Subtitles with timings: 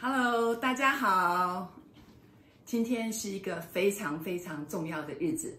[0.00, 1.74] Hello，大家好，
[2.64, 5.58] 今天是一个非常非常重要的日子。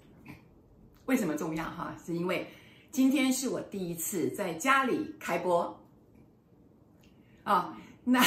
[1.06, 1.94] 为什么重要哈？
[2.06, 2.48] 是因为
[2.92, 5.78] 今天是我第一次在家里开播。
[7.44, 7.74] 哦，
[8.06, 8.24] 那。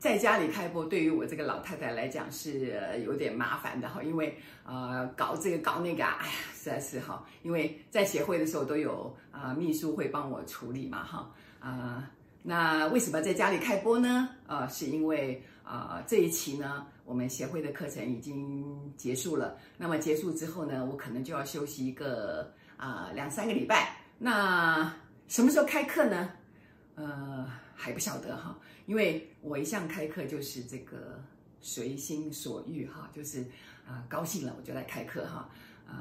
[0.00, 4.34] 在家里开播，对于我这个老太太来讲是有点麻烦的哈，因为
[4.64, 12.10] 呃搞这个搞那个，哎呀，实在是哈，因为在协会的时候都有啊、秘书会帮我处理嘛哈啊、
[12.42, 14.30] 那为什么在家里开播呢？
[14.46, 18.64] 呃，是因为啊、这一期呢，我们协会的课程已经
[18.96, 24.90] 结束了，那么结束之后呢，我可能就要休息一个啊、两三个礼拜，那
[25.28, 26.30] 什么时候开课呢？
[27.00, 28.58] 呃，还不晓得哈。
[28.84, 31.22] 因为我一向开课就是这个
[31.60, 33.42] 随心所欲哈，就是
[33.88, 35.48] 啊、高兴了我就来开课哈，
[35.88, 35.94] 呃、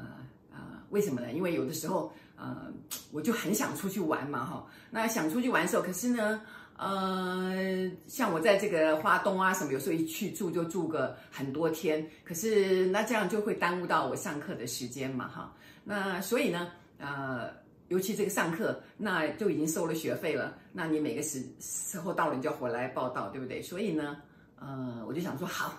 [0.52, 1.32] 呃、为什么呢？
[1.32, 2.68] 因为有的时候呃
[3.12, 6.42] 我就很想出去玩嘛哈，那想出去玩的时候，可是呢
[6.76, 15.54] 呃像我在这个花东啊什么，有时候一去住就住个很多天，可是那这样就会耽误到我上课的时间嘛哈，
[15.84, 17.69] 那所以呢呃。
[17.90, 20.58] 尤其这个上课，那就已经收了学费了。
[20.72, 23.62] 那你每个时时候到了，你就要回来报到，对不对？
[23.62, 24.22] 所以呢，
[24.58, 25.74] 呃，我就想说，好，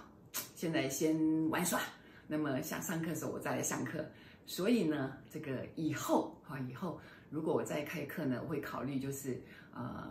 [0.56, 1.16] 现在先
[1.50, 1.80] 玩耍。
[2.26, 4.04] 那么想上课的时候，我再来上课。
[4.44, 9.40] 所以呢，这个以后哈，以后如果我再开课呢，我会考虑就是
[9.72, 10.10] 呃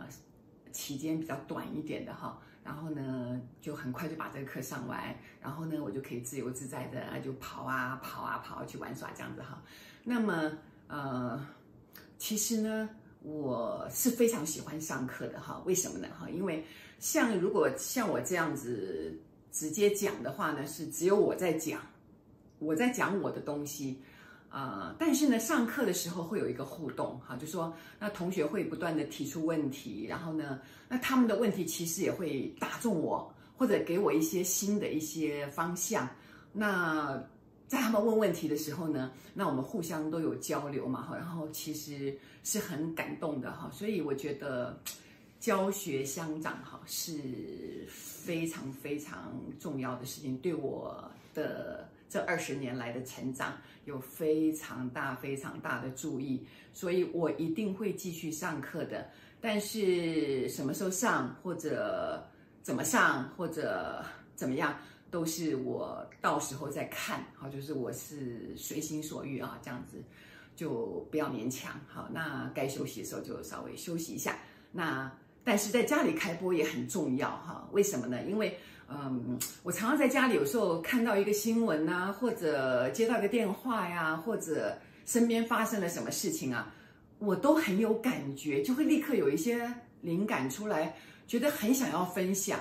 [0.72, 2.40] 期间比较短一点的哈。
[2.64, 5.14] 然后呢，就很快就把这个课上完。
[5.42, 9.62] 然后呢，我就可以自由自在的就跑啊跑啊跑去玩耍这样子哈。
[10.02, 10.50] 那么
[10.88, 11.46] 呃。
[12.20, 12.90] 其实呢，
[13.22, 15.60] 我是非常喜欢上课的哈。
[15.64, 16.06] 为什么呢？
[16.16, 16.62] 哈，因为
[16.98, 19.18] 像如果像我这样子
[19.50, 21.80] 直接讲的话呢，是只有我在讲，
[22.58, 23.98] 我在讲我的东西
[24.50, 24.96] 啊，呃。
[24.98, 30.60] 但是呢，上课的时候会有一个互动哈，就说那同学会不断的提出问题，然后呢，
[30.90, 36.06] 那他们的问题其实也会打中我，或者给我一些新的一些方向。
[36.52, 37.18] 那
[37.70, 44.76] 在他们问问题的时候呢，那我们互相都有交流嘛，哈，然后其实是很感动的哈，所以我觉得
[45.38, 47.16] 教学相长哈是
[47.86, 59.08] 非常非常重要的事情，对我的这二十年来的成长有非常大非常大的助益，所以我一定会继续上课的，
[59.40, 62.20] 但是什么时候上或者
[62.64, 64.04] 怎么上或者
[64.34, 64.76] 怎么样。
[65.10, 69.96] 都是我到时候再看，好，就是我是随心所欲啊，这样子
[70.54, 74.36] 就不要勉强，好，那该休息的时候就稍微休息一下。
[74.70, 75.10] 那
[75.42, 78.22] 但是在家里开播也很重要哈，为什么呢？
[78.22, 78.56] 因为
[78.88, 86.72] 嗯，我常常在家里有时候看到一个新闻啊，或者接到一个电话呀，或者身边发生了什么事情啊，
[87.18, 89.72] 我都很有感觉，就会立刻有一些
[90.02, 90.96] 灵感出来，
[91.26, 92.60] 觉得很想要分享。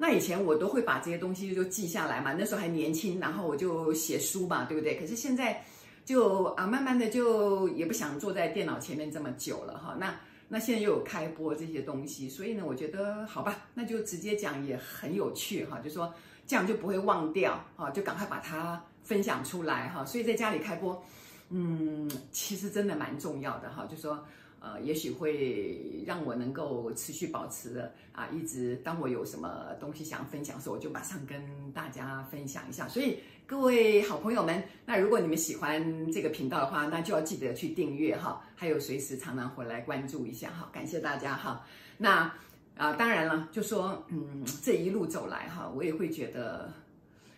[0.00, 4.94] 那以前我都会把这些东西就记下来嘛，那时候还年轻，然后我就写书嘛，对不对？
[4.94, 5.60] 可是现在
[6.04, 9.96] 就啊，慢慢的就也不想坐在电脑前面这么久了哈。
[9.98, 10.14] 那
[10.48, 16.14] 那现在又有开播这些东西，所以呢，我觉得好吧，那就直接讲也很有趣哈，就说
[16.46, 20.04] 这样就不会忘掉哈，就赶快把它分享出来哈。
[20.04, 21.04] 所以在家里开播，
[21.50, 24.24] 嗯，其实真的蛮重要的哈，就说。
[24.60, 31.40] 呃，也许会让我能够持续保持的啊，一直当我有什么东西想分享的时候，我就马上跟
[31.72, 32.88] 大家分享一下。
[32.88, 41.64] 所以各位好朋友们，那如果你们喜欢这个频道的话，那就要记得去订阅哈，还有随时常常回来关注一下哈，感谢大家哈。
[41.96, 42.32] 那
[42.76, 46.72] 啊，当然了，就说嗯，这一路走来哈，我也会觉得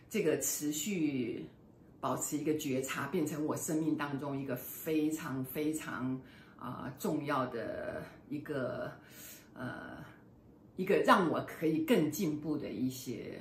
[0.08, 1.44] 这个持续
[2.00, 6.18] 保持一个觉察，变成我生命当中一个非常非常。
[6.60, 8.92] 啊、重要的一个，
[9.54, 10.04] 呃，
[10.76, 13.40] 一个让我可以更进步的一些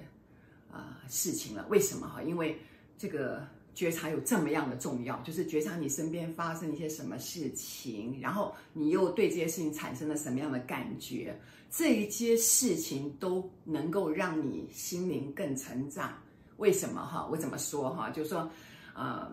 [0.72, 1.66] 啊、呃、事情了。
[1.70, 2.24] 为什么哈？
[2.24, 2.58] 因为
[2.98, 11.38] 这个觉察有这么样的重要，就是觉察你身边发生一些什么事情，然后你又对这些事情产生了什么样的感觉，
[11.70, 16.18] 这一些事情都能够让你心灵更成长。
[16.58, 17.28] 为什么哈？
[17.30, 18.10] 我怎么说哈？
[18.10, 18.50] 就是说，
[18.94, 19.32] 啊、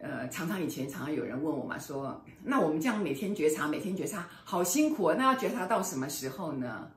[0.00, 5.16] 呃，常常以前常常有人问我嘛，说那我们这样每天觉察，每天觉察，好辛苦啊！
[5.18, 6.88] 那要觉察到什么时候呢？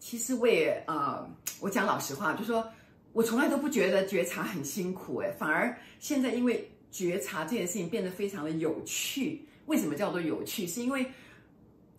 [0.00, 1.24] 其实我也、呃，
[1.60, 2.68] 我讲老实话，就说
[3.12, 9.46] 我从来都不觉得觉察很辛苦，哎，反而现在因为觉察这件事情变得非常的有趣。
[9.66, 10.66] 为什么叫做有趣？
[10.66, 11.06] 是因为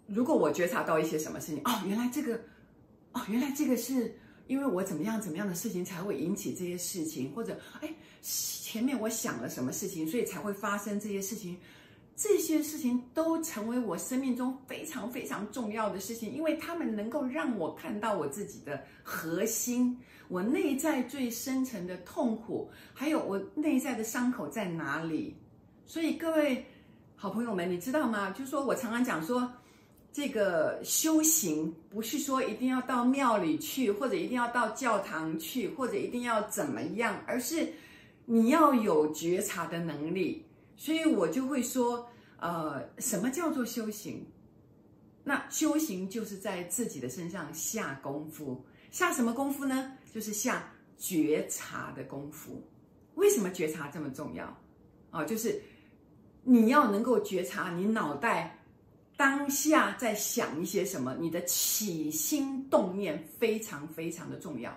[0.06, 2.36] 如果我觉察到一些什么事情，哦，原来这个，
[3.14, 4.14] 哦，原来这个是。
[4.54, 7.92] 因为我怎么样怎么样的事情才会引起这些事情，或者哎，
[8.22, 11.58] 前面我想了什么事情，所以才会发生这些事情。
[12.16, 19.98] 这些事情都成为我生命中非常非常重要的事情，因为他们能够让我看到我自己的核心，
[20.28, 25.36] 我内在最深层的痛苦，还有我内在的伤口在哪里。
[25.88, 26.64] 所以各位
[27.16, 28.30] 好朋友们，你知道吗？
[28.30, 29.52] 就是说我常常讲说，
[30.14, 37.68] 这个修行不是说一定要到庙里去，或者一定要到教堂去，或者一定要怎么样，而是
[38.26, 40.46] 你要有觉察的能力。
[40.78, 42.08] 所以我就会说，
[42.40, 44.24] 呃，什么叫做修行？
[45.24, 49.98] 那修行就是在自己的身上下功夫，下什么功夫呢？
[50.14, 52.62] 就是下觉察的功夫。
[53.16, 54.56] 为什么觉察这么重要？
[55.10, 55.62] 啊、就是
[56.44, 58.63] 你要能够觉察你脑袋
[59.18, 64.72] 当下在想一些什么，你的起心动念非常非常的重要。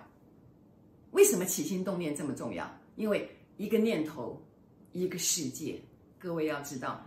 [1.11, 2.69] 为什么起心动念这么重要？
[2.95, 4.41] 因为一个念头。
[4.93, 5.79] 一个世界，
[6.17, 7.05] 各位要知道，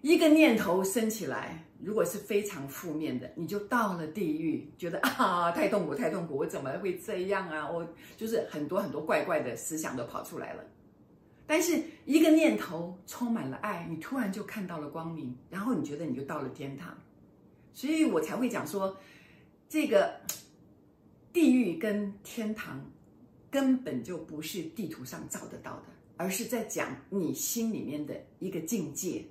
[0.00, 7.68] 一个念头生起来，如果是非常负面的，你就到了地狱，觉得啊，太痛苦，太痛苦，我怎么会这样啊？
[7.70, 7.86] 我
[8.16, 10.64] 就是很多很多怪怪的思想都跑出来了。
[11.46, 16.96] 但是一个念头充满了爱，你突然就看到了光明，然后你觉得你就到了天堂。
[17.72, 18.96] 所以我才会讲说，
[19.68, 20.20] 这个
[21.32, 22.84] 地狱跟天堂
[23.50, 25.84] 根本就不是地图上找得到的。
[26.18, 29.22] 而是在讲你心里面的一个境界。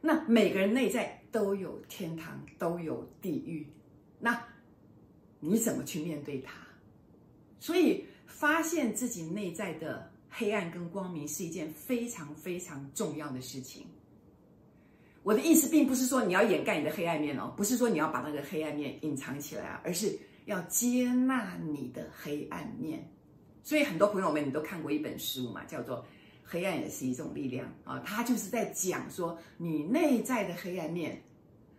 [0.00, 3.66] 那每个人内在都有天堂，都有地狱。
[4.18, 4.42] 那
[5.40, 6.54] 你怎么去面对它？
[7.60, 13.86] 所以发现自己内在的黑暗跟光明是一件非常非常重要的事情。
[15.22, 23.08] 我的意思并不是说你要掩盖你的黑暗面哦，不是说你要把那个黑暗面隐藏起来啊，而是要接纳你的黑暗面。
[23.62, 25.98] 所以很多朋友们，你都看过一本书嘛，叫做
[26.44, 31.22] 《黑暗也是一种力量》啊，它就是在讲说你内在的黑暗面，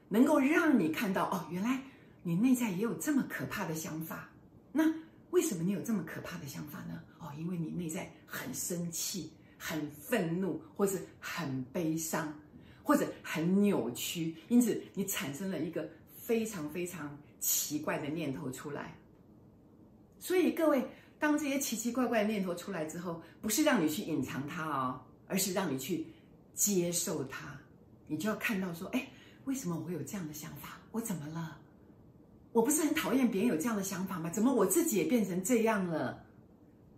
[0.08, 1.80] 能够让你看到哦，原来
[2.24, 4.30] 你内在也有这么可怕的想法。
[4.72, 4.92] 那
[5.36, 7.04] 为什么你有这么可怕的想法呢？
[7.20, 12.34] 哦，因为你内在很生气、很愤怒，或是很悲伤，
[12.82, 18.98] 或者很扭曲，因此你产生了一个非常非常奇怪的念头出来。
[20.20, 20.82] 所以各位。
[21.18, 26.06] 当这些奇奇怪怪的念头出来之后，不是让你去隐藏它哦，而是让你去
[26.54, 27.58] 接受它。
[28.06, 29.08] 你就要看到说，哎，
[29.46, 30.78] 为什么我会有这样的想法？
[30.92, 31.58] 我怎么了？
[32.56, 34.30] 我不是很讨厌别人有这样的想法吗？
[34.30, 36.24] 怎么我自己也变成这样了？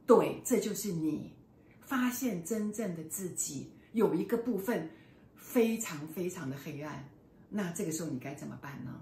[0.06, 1.34] 对，这就是你
[1.82, 4.88] 发现真正的自己有一个部分
[5.36, 7.10] 非常非常的黑暗。
[7.50, 9.02] 那这个时候你该怎么办呢？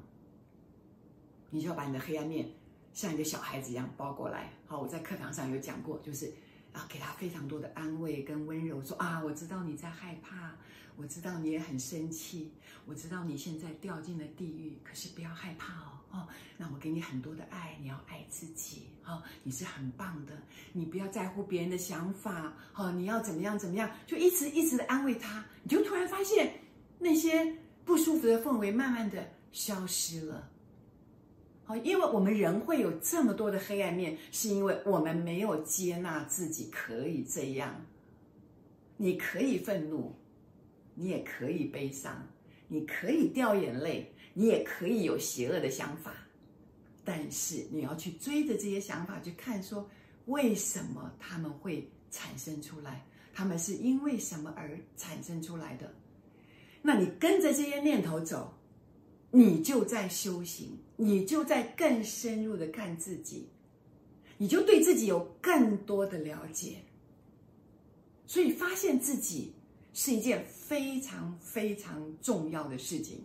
[1.49, 2.49] 你就要把你的黑暗面。
[2.93, 6.31] 像一个小孩子一样抱过来，好，我在课堂上有讲过，就是
[6.71, 10.55] 啊，给他非常多的安慰跟温柔，说啊，我知道你在害怕，
[10.95, 12.53] 我知道你也很生气，
[12.85, 16.25] 我知道你现在掉进了地狱，可是不要害怕哦，哦，
[16.57, 20.31] 那我给你很多的爱，你要爱自己，哦，你是很棒的，
[20.71, 26.53] 你不要在乎别人的想法，哦，你要怎么样怎么样，就一直一直的安慰他，你就突然发现
[26.97, 27.53] 那些
[27.83, 30.49] 不舒服的氛围慢慢的消失了。
[31.65, 37.75] 好，因为我们人会有这么多的黑暗面，是因为我们没有接纳自己可以这样。
[38.95, 40.15] 你可以愤怒，
[40.93, 42.25] 你也可以悲伤，
[42.67, 46.13] 你可以掉眼泪，你也可以有邪恶的想法。
[47.03, 49.89] 但是你要去追着这些想法去看，说
[50.25, 53.05] 为什么他们会产生出来？
[53.33, 55.93] 他们是因为什么而产生出来的？
[56.81, 58.53] 那你跟着这些念头走。
[59.31, 63.49] 你就在修行，你就在更深入的看自己，
[64.37, 66.77] 你就对自己有更多的了解。
[68.25, 69.51] 所以发现自己
[69.95, 73.23] 是一件非常非常重要的事情。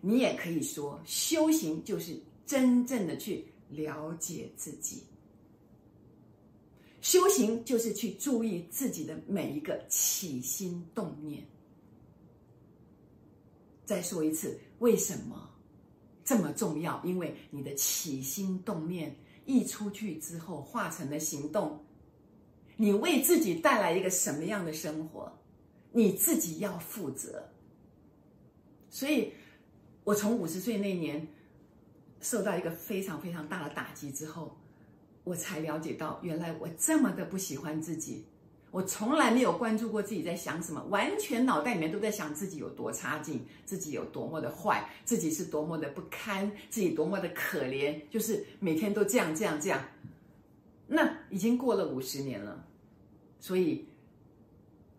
[0.00, 5.04] 你也可以说，修行就是真正的去了解自己。
[7.00, 11.42] 修行就是去注意自己的每一个起心动念。
[13.84, 14.58] 再说一次。
[14.80, 15.48] 为什么
[16.24, 17.00] 这么重要？
[17.04, 19.14] 因为你的起心动念
[19.46, 21.78] 一出去之后，化成了行动，
[22.76, 25.32] 你为自己带来一个什么样的生活，
[25.92, 27.48] 你自己要负责。
[28.90, 29.32] 所以，
[30.04, 31.26] 我从五十岁那年
[32.20, 34.56] 受到一个非常非常大的打击之后，
[35.24, 38.24] 我才了解到，原来我这么的不喜欢自己，
[38.70, 49.82] 我从来没有关注过自己在想什么，完全脑袋里面都在想自己有多差劲，自己有多么的坏，自己是多么的不堪，自己多么的可怜，就是每天都这样这样这样。
[50.86, 52.66] 那已经过了五十年了，
[53.40, 53.86] 所以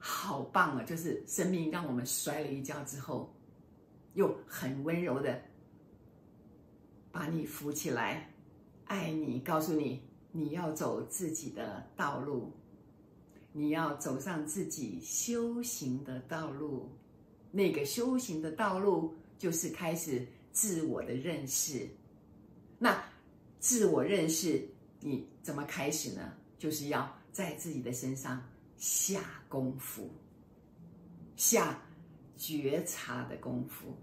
[0.06, 0.84] 好棒啊！
[0.84, 3.34] 就是生命让我们摔了一跤之后，
[4.16, 5.42] 又很温柔的
[7.10, 8.30] 把你扶起来，
[8.84, 10.02] 爱你，告诉你
[10.34, 12.52] 你要走自己的道路，
[13.54, 16.90] 你要走上自己修行的道路。
[17.50, 21.88] 那个修行的道路就是开始自我的认识。
[22.78, 23.02] 那
[23.60, 24.68] 自我认识。
[25.06, 26.34] 你怎么开始呢？
[26.58, 28.42] 就是要在自己的身上
[28.84, 30.10] 下功夫，
[31.38, 31.82] 下
[32.36, 33.96] 觉察的功夫，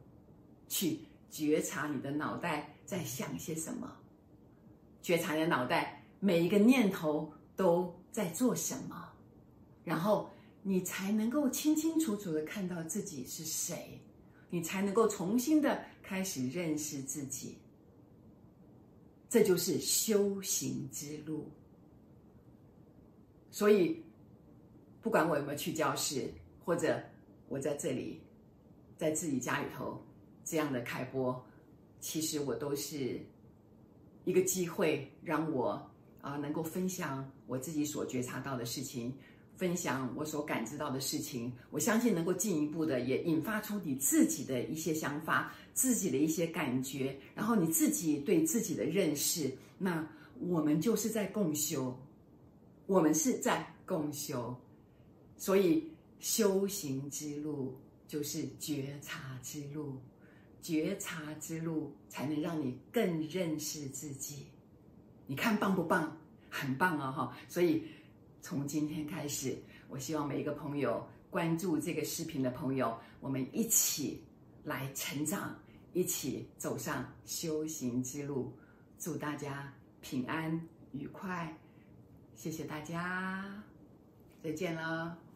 [0.68, 3.94] 去觉察你的脑袋在想些什么，
[5.02, 9.12] 觉察你的脑袋每一个念头都在做什么，
[9.84, 10.30] 然后
[10.62, 14.00] 你才能够清清楚楚的看到自己是谁，
[14.48, 17.58] 你才能够重新的开始认识自己。
[19.28, 21.50] 这就是修行之路。
[23.50, 24.02] 所以，
[25.02, 26.32] 不管我有没有去教室，
[26.64, 27.00] 或者
[27.48, 28.20] 我在这里，
[28.96, 30.00] 在自己家里头
[30.44, 31.44] 这样的开播，
[32.00, 33.20] 其实我都是
[34.24, 35.90] 一个机会，让我
[36.20, 39.14] 啊能够分享我自己所觉察到的事情。
[39.56, 49.52] 分享我所感知到的事情，我相信能够进一步的也引发出你自己的一些想法、自己的一些感觉，然后你自己对自己的认识。
[49.76, 50.02] 那
[50.38, 51.94] 我们就是在共修，
[52.86, 54.58] 我们是在共修，
[55.40, 60.00] 所以修行之路就是觉察之路，
[60.62, 64.46] 觉察之路才能让你更认识自己。
[65.26, 66.16] 你看棒不棒？
[66.48, 67.36] 很棒哦，哈！
[67.48, 67.82] 所以。
[68.42, 69.54] 从今天开始，
[69.86, 74.24] 我希望每一个朋友关注这个视频的朋友，我们一起
[74.64, 75.54] 来成长，
[75.92, 78.50] 一起走上修行之路。
[78.98, 79.70] 祝大家
[80.00, 80.58] 平安
[80.92, 81.54] 愉快，
[82.34, 83.62] 谢谢大家，
[84.42, 85.29] 再见了。